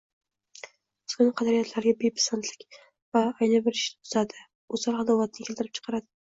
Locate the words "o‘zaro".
4.79-5.05